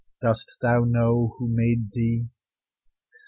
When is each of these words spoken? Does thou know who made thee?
Does 0.19 0.47
thou 0.63 0.83
know 0.83 1.35
who 1.37 1.47
made 1.47 1.91
thee? 1.91 2.25